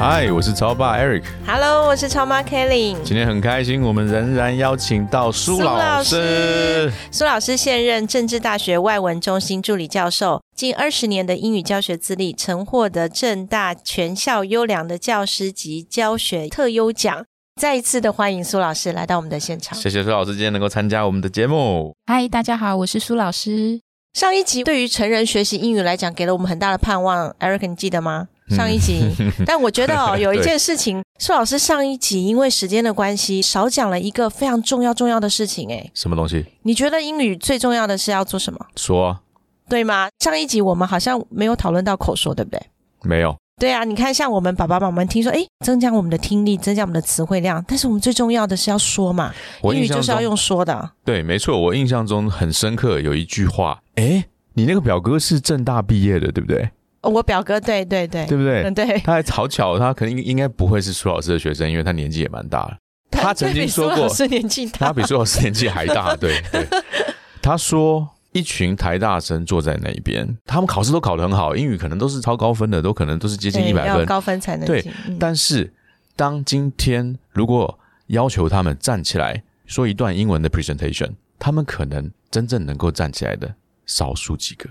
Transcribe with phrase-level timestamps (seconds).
[0.00, 1.24] 嗨，我是超爸 Eric。
[1.46, 2.96] Hello，我是超妈 Kelly。
[3.04, 6.90] 今天很开心，我们仍然邀请到苏老师。
[7.12, 17.26] 苏老师现任政治大学外文中心助理教授，近二十年的英语教学资历，曾获得正大全校优良的教师及教学特优奖。
[17.60, 19.78] 再一次的欢迎苏老师来到我们的现场。
[19.78, 21.94] 谢谢苏老师今天能够参加我们的节目。
[22.06, 23.78] 嗨，大家好，我是苏老师。
[24.14, 27.32] 上一集对于成人学习英语来讲，给了我们很大的盼望。
[27.38, 28.28] Eric，你记得吗？
[28.50, 29.02] 上一集，
[29.46, 35.68] 但我觉得哦，有一件事情，苏老师上一集因为时间的关系，少讲了一个非常重要重要的事情。
[35.68, 36.44] 诶，什么东西？
[36.62, 38.58] 你觉得英语最重要的是要做什么？
[38.76, 39.20] 说啊，
[39.68, 40.08] 对吗？
[40.18, 42.60] 上一集我们好像没有讨论到口说，对不对？
[43.02, 43.36] 没有。
[43.60, 49.34] 对啊，你看，像我们爸爸妈妈听说，诶，增加我们的听力，增加我们的词汇量，但是我们最重要的是要说嘛，
[49.64, 50.92] 英语就是要用说的。
[51.04, 56.70] 对，没错，我印象中很深刻有一句话，诶，你那个表哥是正大毕业的，对不对？
[57.02, 58.62] 哦我表哥，对对对，对不对？
[58.62, 62.76] 嗯对，他还好巧，他肯定应应该不会是苏老师的学生，因为他年纪也蛮大了。
[63.10, 66.14] 他曾经说过，是年纪大他，比苏老师年纪还大。
[66.14, 66.66] 对 对，
[67.42, 74.06] 他说一群台大生坐在那边，他们考试都考得很好，英语可能都是超高分的，都可能都是接近对一百分。
[74.06, 74.84] 高分才能对
[75.18, 75.72] 但是
[76.14, 77.78] 当今天如果
[78.08, 83.54] 要求他们站起来说一段英文的 presentation，他们可能真正能够站起来的
[83.86, 84.68] 少数几个。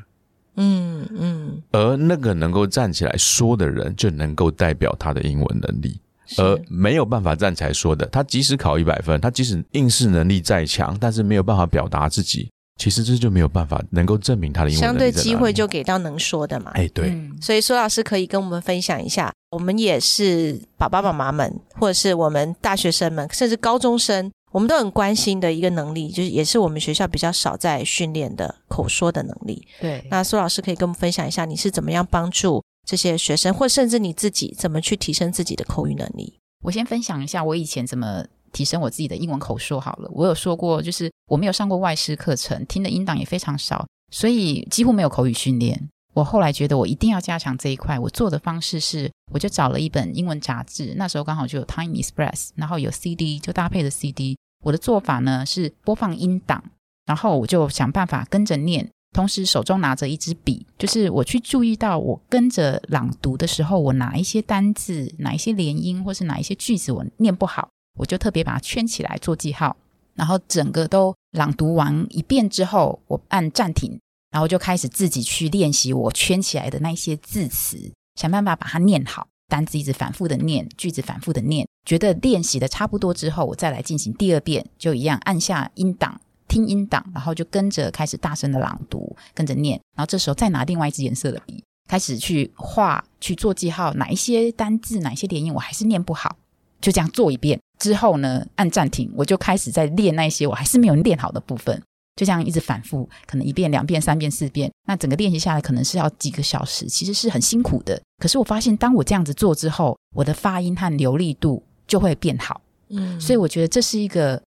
[0.60, 6.00] 嗯嗯，而那个能够站起来说的人，就能够代表他的英文能力。
[6.38, 15.30] 而没有办法站起来说的，他即使考一百分，他即使应试能力再强，但是没有办法表达自己，其实这就没有办法能够证明他的英文能相对力在哪里。
[15.30, 16.70] 机会就给到能说的嘛。
[16.76, 17.36] 哎对，嗯。
[17.42, 29.68] 所以苏老师可以跟我们分享一下，我们也是爸爸妈妈们，或者是我们大学生们，甚至高中生，我们都很关心的一个能力，就是也是我们学校比较少在训练的口说的能力。
[29.80, 36.40] 对，那苏老师可以跟我们分享一下，你是怎么样帮助这些学生，或甚至你自己怎么去提升自己的口语能力？
[36.64, 40.10] 我先分享一下我以前怎么提升我自己的英文口说好了。
[40.14, 45.90] 我有说过，就是我没有上过外师课程，听的音档也非常少，所以几乎没有口语训练。
[46.20, 54.38] 我后来觉得我一定要加强这一块，我做的方式是，我就找了一本英文杂志，那时候刚好就有 Time Express，然后有 CD 就搭配的 CD。
[54.66, 56.62] 我的做法呢是播放音档，
[57.06, 69.78] 然后我就想办法跟着念，同时手中拿着一支笔，就是我去注意到我跟着朗读的时候，我哪一些单字、哪一些连音，或是哪一些句子我念不好，我就特别把它圈起来做记号。
[70.16, 73.98] 然后整个都朗读完一遍之后，我按暂停，
[74.32, 79.28] 然后就开始自己去练习我圈起来的那些字词，想办法把它念好。
[79.48, 86.22] 单字一直反复的念，句子反复的念，觉得练习的差不多之后，我再来进行第二遍，就一样按下音档。
[86.48, 96.38] 听音档，然后就跟着开始大声的朗读，跟着念，然后这时候再拿另外一支颜色的笔，开始去画、去做记号，哪一些单字、哪一些连音我还是念不好，
[96.82, 101.80] 就这样做一遍之后呢，按暂停，我就开始在练那些我还是没有练好的部分，
[102.20, 107.98] 就这样一直反复，可能一遍、两遍、三遍、四遍，那整个练习下来可能是要几个小时，其实是很辛苦的。
[108.22, 112.60] 可是我发现，当我这样子做之后，我的发音和流利度就会变好，
[112.90, 114.42] 嗯所以我觉得这是一个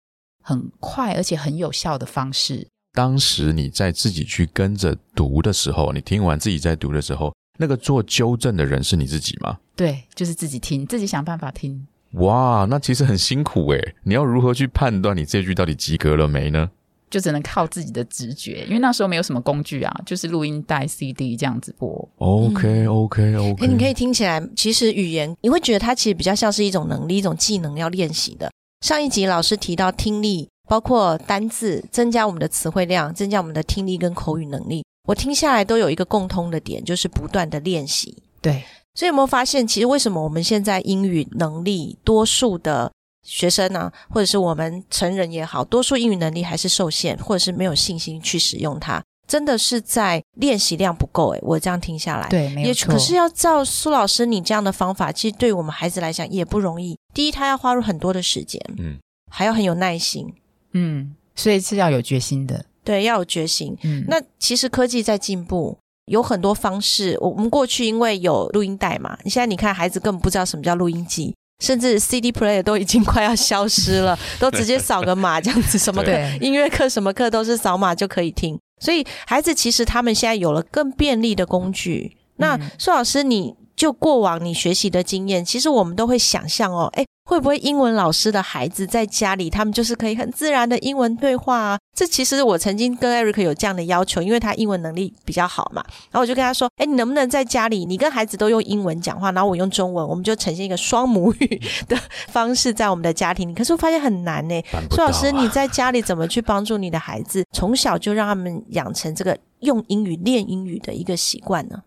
[0.45, 2.69] 很快而且很有效的方式。
[2.93, 9.57] 当时你在自己去跟着读的时候，你听完自己在读的时候，那个做纠正的人是你自己吗？
[9.75, 11.87] 对，就是自己听，自己想办法听。
[12.17, 13.95] 哇，那其实很辛苦诶。
[14.03, 16.69] 你要如何去判断你这句到底及格了没呢？
[17.13, 22.09] 就只能靠自己的直觉，因为那时候没有什么工具啊，就是录音带、CD 这样子播。
[22.17, 28.51] OK OK OK，哎，你可以听起来，其实语言你会觉得它其实比较像是一种能力、一种技能要练习的。
[28.81, 34.83] 上一集老师提到听力，包括单字，增加我们的词汇量，增加我们的听力跟口语能力。
[35.07, 38.17] 我听下来都有一个共通的点，就是不断的练习。
[38.41, 42.91] 对，所以有没有发现，其实为什么我们现在英语能力多数的
[43.23, 51.31] 学生呢、或者是我们成人也好，多数英语能力还是受限，或者是没有信心去使用它，真的是在练习量不够。
[51.31, 52.93] 诶，我这样听下来，对，没有错。
[52.93, 56.99] 可是要照苏老师你这样的方法，其实对我们孩子来讲也不容易。
[57.15, 58.99] 第一，他要花入很多的时间，嗯，
[59.31, 60.35] 还要很有耐心，
[60.73, 62.65] 嗯，所以是要有决心的。
[62.85, 63.77] 对，要有决心。
[63.83, 67.17] 嗯，那其实科技在进步，有很多方式。
[67.21, 71.33] 我我们过去因为有录音带嘛，你现在你看孩子根本不知道什么叫录音机，
[71.63, 76.11] 甚至 CD player 都已经快要消失了， 都直接扫个码这样子，什么课
[76.41, 78.59] 音乐课什么课都是扫码就可以听。
[78.81, 82.17] 所以孩子其实他们现在有了更便利的工具。
[82.37, 91.79] 那嗯苏老师，你就过往你学习的经验，其实我们都会想象哦，哎，会不会英文老师的孩子在家里，他们就是可以很自然的英文对话啊？
[91.97, 101.59] 这其实我曾经跟 Eric 有这样的要求，因为他英文能力比较好嘛，然后我就跟他说，哎，你能不能在家里，你跟孩子都用英文讲话，然后我用中文，我们就呈现一个双母语
[101.89, 101.99] 的
[102.29, 103.55] 方式在我们的家庭里。
[103.55, 104.63] 可是我发现很难呢。
[104.93, 111.83] 苏老师，你在家里怎么去帮助你的孩子，从小就让他们养成这个用英语练英语的一个习惯呢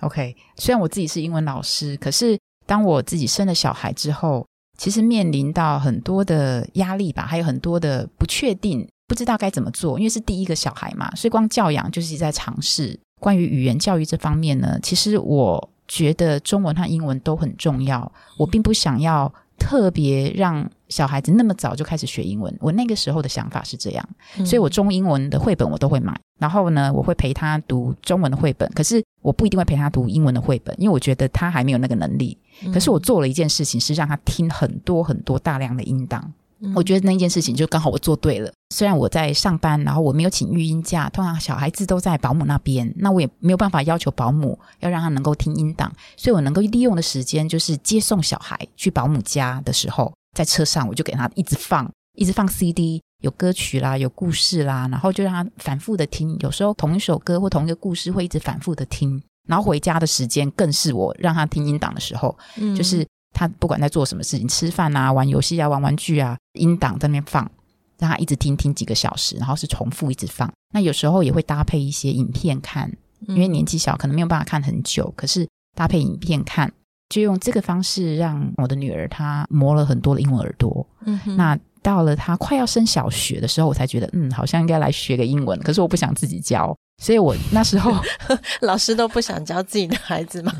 [0.00, 4.46] ？OK，虽然我自己是英文老师，可是当我自己生了小孩之后，
[4.78, 12.98] 其实面临到很多的压力吧，还有很多的不确定，不知道该怎么做，因为是第一个小孩嘛，所以光教养就是在尝试。
[13.20, 22.56] 关于语言教育这方面呢，其实我觉得中文和英文都很重要，我并不想要特别让小孩子那么早就开始学英文。
[22.60, 24.08] 我那个时候的想法是这样。
[24.46, 32.36] 所以我中英文的绘本我都会买，然后呢，我会陪他读中文的绘本，可是我不一定会陪他读英文的绘本，因为我觉得他还没有那个能力。
[32.64, 36.32] 嗯可是我做了一件事情，是让他听很多很多大量的音档。
[36.60, 38.50] 嗯我觉得那件事情就刚好我做对了。
[38.74, 59.20] 虽然我在上班，然后我没有请育婴假，通常小孩子都在保姆那边，那我也没有办法要求保姆要让他能够听音档，所以我能够利用的时间就是接送小孩去保姆家的时候，在车上我就给他一直放，一直放 CD，有歌曲啦，有故事啦，然后就让他反复的听，有时候同一首歌或同一个故事会一直反复的听。
[59.48, 67.50] 然后回家的时间更是我让他听音档的时候，嗯就是他不管在做什么事情，吃饭啊、玩游戏啊、玩玩具啊，音档在那边放，
[67.98, 70.52] 让他一直听听几个小时，然后是重复一直放。
[70.74, 72.88] 那有时候也会搭配一些影片看，
[73.26, 76.70] 嗯因为年纪小，可能没有办法看很久，可是搭配影片看，
[77.08, 80.86] 就用这个方式让我的女儿她磨了很多的英文耳朵。
[81.06, 85.58] 嗯哼那到了他快要升小学的时候，我才觉得，嗯，好像应该来学个英文。
[85.60, 87.90] 可是我不想自己教，所以我那时候
[88.60, 90.52] 老师都不想教自己的孩子嘛？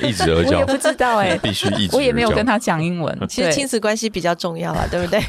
[0.00, 1.96] 一直而我也，不知道哎、必须一直。
[1.96, 3.18] 我也没有跟他讲英文。
[3.28, 5.20] 其实亲子关系比较重要啊，对不对？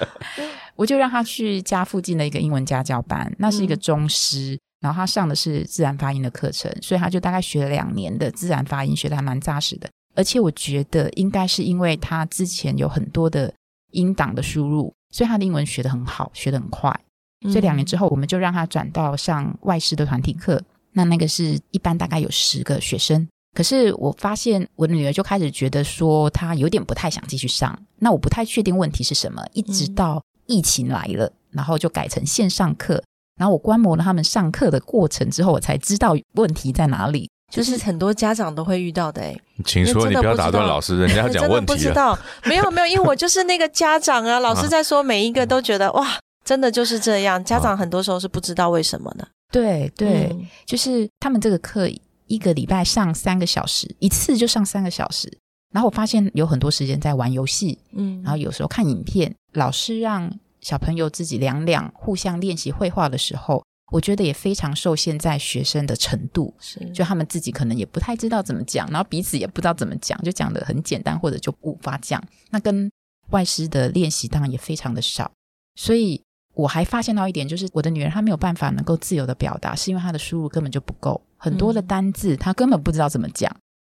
[0.76, 9.88] 我就让他去家附近的一个英文家教班，那是一个嗯中师，然后他上的是自然发音的课程，所以他就大概学了两年的自然发音，学的还蛮扎实的。
[10.14, 13.50] 而且我觉得应该是因为他之前有很多的
[13.92, 16.98] 音档的输入，所以他的英文学得很好，学得很快。
[17.42, 20.62] 所以两年之后，我们就让他转到上外师的团体课。
[20.92, 27.78] 那那个是一般大概有十个学生，可是我发现我的女儿就开始觉得说她有点不太想继续上。
[27.98, 33.00] 那我不太确定问题是什么，一直嗯到疫情来了，然后就改成线上课。
[33.38, 37.30] 然后我观摩了他们上课的过程之后，我才知道问题在哪里。
[37.50, 41.76] 就是很多家长都会遇到的哎、请说，你不要打断老师，人家要 讲问题了。
[41.76, 44.38] 不知道，没有没有，因为我就是那个家长啊。
[44.38, 47.42] 老 师在说，每一个都觉得哇，真的就是这样。
[47.42, 49.26] 家长很多时候是不知道为什么的。
[49.50, 51.88] 对对，嗯就是他们这个课
[52.26, 55.30] 一个礼拜上三个小时，一次就上三个小时。
[55.72, 59.34] 然后我发现有很多时间在玩游戏，嗯，然后有时候看影片。
[59.54, 60.30] 老师让
[60.60, 66.54] 小朋友自己两两，互相练习绘画的时候，我觉得也非常受限在学生的程度。
[66.60, 72.22] 是就他们自己可能也不太知道怎么讲，然后彼此也不知道怎么讲，就讲的很简单，或者就无法讲。
[72.50, 72.90] 那跟
[73.30, 75.30] 外师的练习当然也非常的少，
[75.74, 76.22] 所以
[76.54, 83.54] 我还发现到一点，就是我的女儿她没有办法能够自由的表达，是因为她的输入根本就不够，很多的嗯单字她根本不知道怎么讲，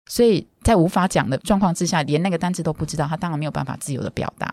[0.09, 4.51] 所以在无法讲的状况之下，连那个单字都不知道，她当然没有办法自由的表达。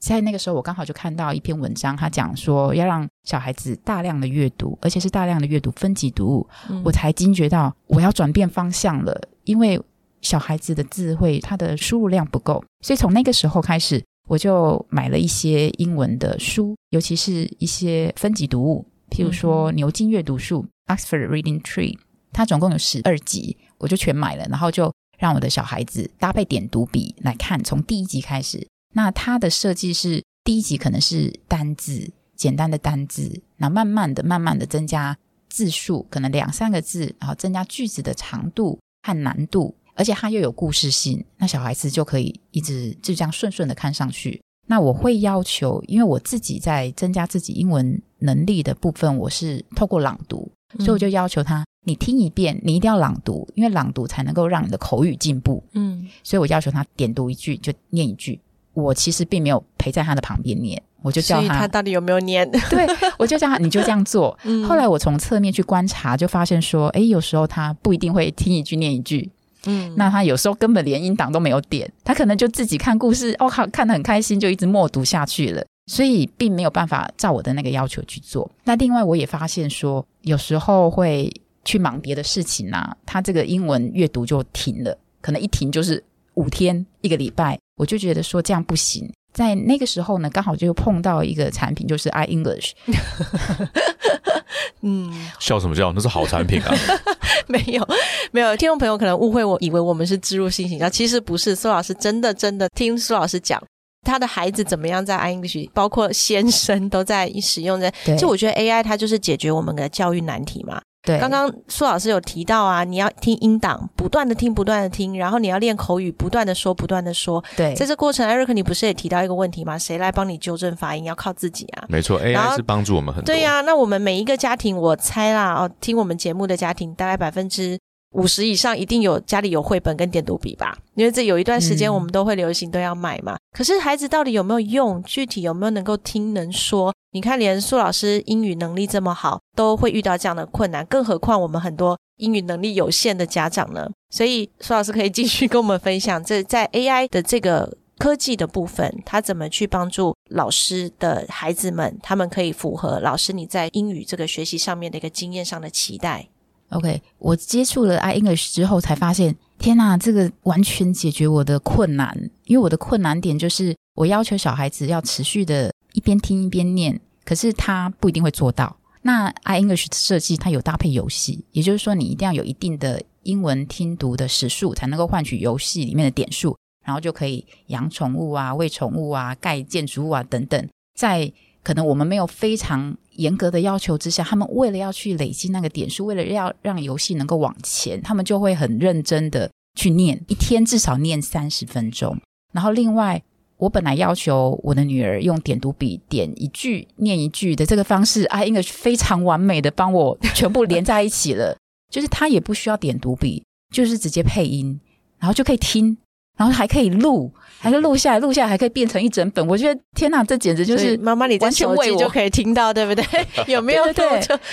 [0.00, 9.80] 在那个时候，我刚好就看到一篇文章，他讲说要让小孩子大量的阅读，而且是大量的阅读分级读物，嗯我才惊觉到我要转变方向了，因为
[10.20, 21.96] 小孩子的智慧他的输入量不够，所以从那个时候开始，我就买了一些英文的书，尤其是一些分级读物，譬如说牛津阅读树 （Oxford Reading Tree），
[22.32, 28.66] 它总共有十二集，我就全买了，然后就让我的小孩子搭配点读笔来看，从第一集开始。
[28.94, 35.16] 那它的设计是第一集可能是单字，简单的单字，然后慢慢的、慢慢的增加
[35.48, 44.40] 字数，可能两三个字，然后增加句子的长度和难度，而且它又有故事性，那小孩子就可以一直就这样顺顺的看上去。
[44.66, 55.62] 那我会要求，因为我自己在增加自己英文能力的部分，我是透过朗读，所以我就要求他，你听一遍，你一定要朗读，因为朗读才能够让你的口语进步。
[55.74, 58.40] 嗯所以我要求他点读一句就念一句。
[58.74, 62.48] 我其实并没有陪在他的旁边念，我就叫他他到底有没有念？
[62.70, 62.86] 对，
[63.18, 64.36] 我就叫他，你就这样做。
[64.44, 69.30] 嗯后来我从侧面去观察，就发现说，诶，有时候他不一定会听一句念一句，
[69.66, 78.50] 嗯，那他有时候根本连音档都没有点，他可能就自己看故事，哦，好看得很开心，就一直默读下去了，所以并没有办法照我的那个要求去做。
[78.64, 81.32] 那另外我也发现说，有时候会
[81.64, 86.02] 去忙别的事情啊，他这个英文阅读就停了，可能一停就是
[86.34, 89.10] 五天一个礼拜，我就觉得说这样不行。
[89.32, 92.70] 在那个时候呢，刚好就碰到一个产品，就是 i English，
[94.82, 95.92] 嗯，笑什么笑？
[95.92, 96.72] 那是好产品啊！
[97.48, 97.84] 没有
[98.30, 101.56] 没有，听众朋友可能误会我，以为我们是植入性行销，其实不是。
[101.56, 103.60] 苏老师真的真的听苏老师讲，
[104.06, 107.92] 他的孩子怎么样在 i English，包括先生都在使用的。
[108.04, 110.80] 对就我觉得 AI 它就是解决我们的教育难题嘛。
[111.04, 117.44] 对，刚刚苏老师有提到啊，你要听音档，不断的听，不断的听，然后你要练口语，不断的说，不断的说。
[117.56, 119.78] 对在这过程，Eric，你不是也提到一个问题吗？
[119.78, 121.04] 谁来帮你纠正发音？
[121.04, 121.84] 要靠自己啊。
[121.88, 123.26] 没错，AI 是帮助我们很多。
[123.26, 127.78] 对呀、那我们每一个家庭，我猜啦，哦，听我们节目的家庭，大概百分之
[128.14, 133.36] 五十以上一定有家里有绘本跟点读笔吧，因为这有一段时间嗯我们都会流行都要买嘛。
[133.52, 135.02] 可是孩子到底有没有用？
[135.02, 136.92] 具体有没有能够听能说？
[137.12, 143.88] 你看，连苏老师英语能力这么好，都会遇到这样的困难，更何况我们很多英语能力有限的家长呢？
[144.10, 156.28] 所以苏老师可以继续跟我们分享，这在 AI 的这个科技的部分，它怎么去帮助老师的孩子们，他们可以符合老师你在英语这个学习上面的一个经验上的期待。
[156.70, 162.30] OK，我接触了 i English 之后，才发现，天呐，这个完全解决我的困难。
[162.44, 168.76] 因为我的困难点就是，我要求小孩子要持续的一边听一边念，可是他不一定会做到。
[169.02, 181.30] 那 i English 的设计它有搭配游戏，也就是说，你一定要有一定的英文听读的时数，才能够换取游戏里面的点数，然后就可以养宠物啊、喂宠物啊、盖建筑物啊等等，在
[181.62, 192.18] 可能我们没有非常严格的要求之下，他们为了要去累积那个点数，为了要让游戏能够往前，他们就会很认真的去念，一天至少念三十分钟。
[192.52, 193.22] 然后另外，
[193.56, 201.56] 我本来要求我的女儿用点读笔点一句念一句的这个方式，i English 非常完美的帮我全部连在一起了，
[201.90, 204.80] 就是她也不需要点读笔，就是直接配音，
[205.18, 205.96] 然后就可以听。
[206.36, 209.46] 然后还可以录，还可以录下来，录下来还可以变成一整本。
[209.46, 213.04] 我觉得天哪，这简直就是妈妈你完全为我就可以听到，对不对？
[213.46, 213.92] 有没有？
[213.92, 214.06] 对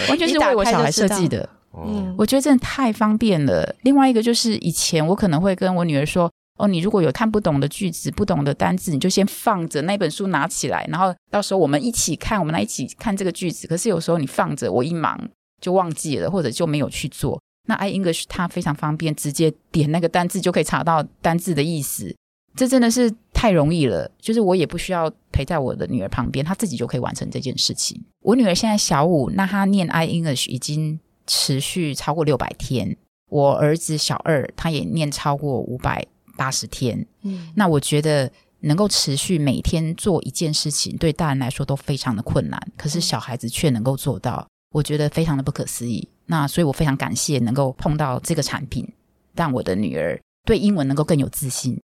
[0.07, 1.27] 完全是为我小孩设计。
[1.27, 1.47] 的。
[1.73, 3.75] 嗯，我觉得真的太方便了。
[3.83, 15.17] 另外一个就是以前我可能会跟我女儿说：“哦，你如果有看不懂的句子、不懂的单字，你就先放着那本书拿起来，然后到时候我们一起看，我们来一起看这个句子。”可是有时候你放着，我一忙
[15.61, 17.41] 就忘记了，或者就没有去做。
[17.67, 22.15] 那 i English 它非常方便，直接点那个单字就可以查到单字的意思。
[22.55, 28.03] 这真的是太容易了，就是我也不需要陪在我的女儿旁边，她自己就可以完成这件事情。
[28.21, 32.97] 我女儿现在小五，那她念 i English 已经持续超过六百天。
[33.29, 37.07] 我儿子小二，他也念超过五百八十天。
[37.21, 46.07] 嗯，那我觉得能够持续每天做一件事情，对大人来说都非常的困难，可是小孩子却能够做到，我觉得非常的不可思议。
[46.25, 48.87] 那所以我非常感谢能够碰到这个产品，
[49.35, 51.79] 让我的女儿对英文能够更有自信。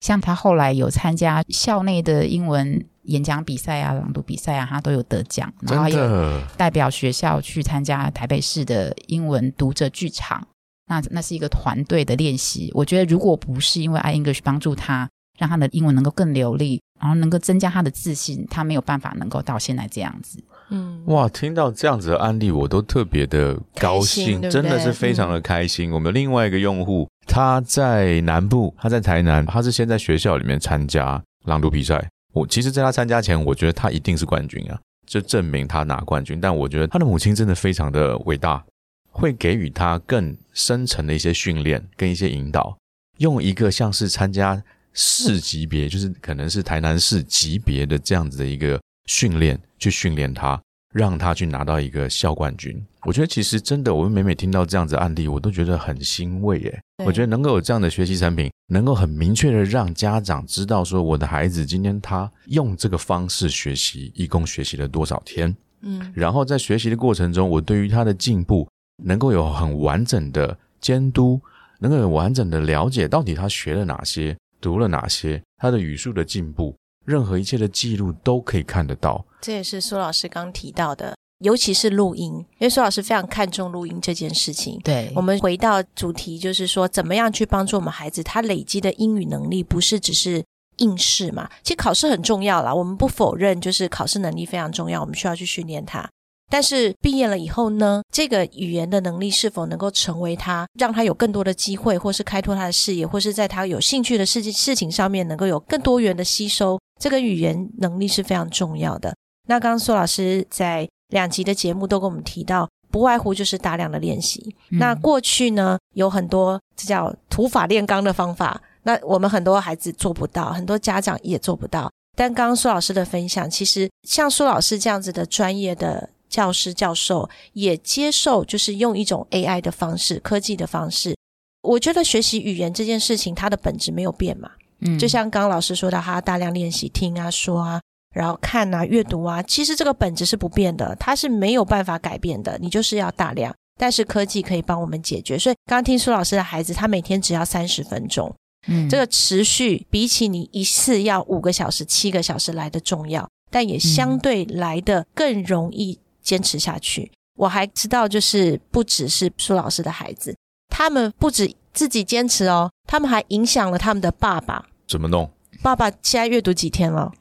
[0.00, 10.46] 像她后来有参加校内的英文演讲比赛啊、朗读比赛啊，她都有得奖，然后真也，代表学校去参加台北市的英文读者剧场。
[10.86, 12.70] 那那是一个团队的练习。
[12.74, 20.44] 我觉得如果不是因为 i English 帮助他，让他的英文能够更流利，然后能够增加他的自信，他没有办法能够到现在这样子。
[20.70, 25.90] 嗯，哇，听到这样子的案例，我都特别的高兴，真的是非常的开心。
[25.92, 32.08] 我们另外一个用户，他在南部，他在台南，他是先在学校里面参加朗读比赛。
[32.32, 36.40] 我其实，在他参加前，我觉得他一定是冠军啊，就证明他拿冠军。
[36.40, 38.64] 但我觉得他的母亲真的非常的伟大，
[39.10, 42.76] 会给予他更深层的一些训练跟一些引导，
[43.18, 44.60] 用一个像是参加
[44.92, 50.60] 市级别，就是可能是台南市级别的这样子的一个训练，去训练他，
[50.92, 52.80] 让他去拿到一个校冠军。
[53.02, 56.80] 我觉得其实真的，我们每每听到这样子案例，我都觉得很欣慰耶。
[57.04, 68.66] 我觉得能够有这样的学习产品，能够很明确的让家长知道说，我的孩子今天他用这个方式学习，一共学习了多少天，嗯然后在学习的过程中，我对于他的进步
[69.02, 71.38] 能够有很完整的监督，
[71.80, 79.24] 能够有完整的了解到底他学了哪些，读了哪些，他的语速的进步，任何一切的记录都可以看得到。
[79.40, 84.80] 这也是苏老师刚提到的，尤其是录音，因为苏老师非常看重录音这件事情。
[84.82, 90.42] 对我们回到主题，就是说，怎么样去帮助我们孩子，他累积的英语能力，不是只是
[90.78, 91.50] 应试嘛？
[91.62, 96.08] 其实考试很重要啦，我们不否认，就是考试能力非常重要，我们需要去训练他。
[96.50, 109.14] 但是毕业了以后呢，这个语言的能力是否能够成为他让他有更多的机会，或是开拓他的视野，或是在他有兴趣的事情事情上面能够有更多元的吸收，这个语言能力是非常重要的。
[109.48, 114.54] 那刚刚苏老师在两集的节目都跟我们提到，不外乎就是大量的练习。
[114.68, 121.90] 那过去呢，有很多这叫土法炼钢的方法，那我们很多孩子做不到，很多家长也做不到。
[122.16, 126.10] 但刚刚苏老师的分享，其实像苏老师这样子的专业的。
[126.34, 131.16] 教师教授也接受，就是用一种 AI 的方式、科技的方式。
[131.62, 134.50] 我觉得学习语言这件事情，它的本质没有变嘛。
[134.80, 137.80] 嗯，就像刚刚老师说的，他大量练习听啊、说啊，
[138.12, 142.58] 然后看啊、阅读啊，其实这个本质是不变的，它是没有办法改变的。
[142.60, 145.38] 你就是要大量，但是科技可以帮我们解决。
[145.38, 148.34] 所以刚刚听苏老师的孩子，他每天只要三十分钟，
[148.66, 156.00] 嗯，这个持续比起你一次要五个小时、七个小时来的重要，但也相对来的更容易。
[156.24, 160.34] 坚持下去，我还知道，就是不只是苏老师的孩子，
[160.68, 164.64] 他们不止自己坚持哦，他们还影响了他们的爸爸。
[164.88, 165.30] 怎么弄？
[165.62, 167.12] 爸爸现在阅读几天了？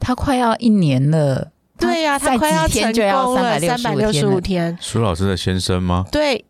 [0.00, 1.52] 他快要一年了。
[1.78, 4.76] 对呀，他快要成功了，三百六十五天。
[4.80, 6.06] 苏老师的先生吗？
[6.10, 6.42] 对，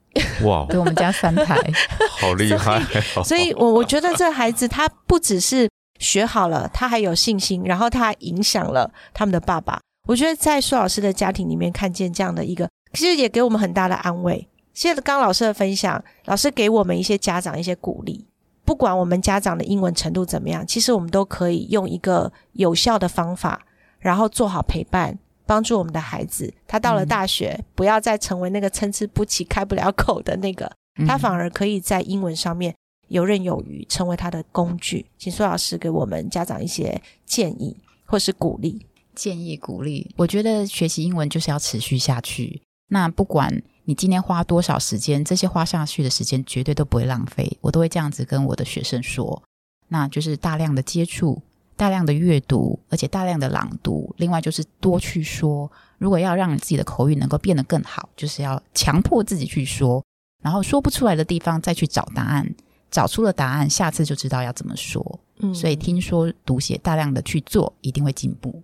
[0.45, 1.61] 哇，给我们家三台，
[2.21, 2.81] 好厉害。
[3.25, 9.81] 所以，我我觉得这孩子他不只是学好了，他还有信心，然后他还影响了他们的爸爸。
[10.07, 14.49] 我觉得在苏老师的家庭里面看见这样的一个，其实也给我们很大的安慰。
[14.73, 18.25] 谢谢刚老师的分享，老师给我们一些家长一些鼓励。
[18.65, 23.67] 不管我们家长的英文程度怎么样，其实我们都可以用一个有效的方法，
[23.99, 26.53] 然后做好陪伴，帮助我们的孩子。
[26.69, 30.71] 他到了大学，不要再成为那个参差不齐、开不了 口的那个，
[31.07, 32.75] 他反而可以在英文上面
[33.09, 35.07] 游刃有余，成为他的工具。
[35.19, 38.87] 请苏老师给我们家长一些建议或是鼓励。
[39.17, 42.63] 建议鼓励，我觉得学习英文就是要持续下去。
[42.89, 47.57] 那不管你今天花多少时间，这些花下去的时间绝对都不会浪费。
[47.61, 49.43] 我都会这样子跟我的学生说，
[49.89, 51.43] 那就是大量的接触，
[51.75, 54.15] 大量的阅读，而且大量的朗读。
[54.19, 55.69] 另外就是多去说。
[55.99, 60.05] 如果要让你自己的口语能够变得更好，就是要强迫自己去说，
[60.45, 62.55] 然后说不出来的地方再去找答案，
[62.91, 65.19] 找出了答案，下次就知道要怎么说。
[65.39, 68.63] 嗯，所以听说读写大量的去做，一定会进步。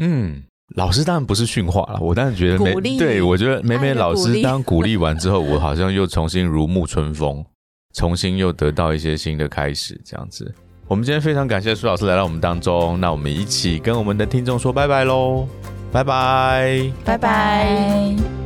[0.00, 0.42] 嗯，
[0.74, 7.44] 老师当然不是训话了，我当然觉得美对我觉得美美老师当鼓励完之后，我好像又重新如沐春风，
[7.94, 10.52] 重新又得到一些新的开始，这样子。
[10.88, 15.46] 我们今天非常感谢苏老师来到我们当中，那我们一起跟我们的听众说拜拜喽，
[15.92, 18.39] 拜拜，拜拜。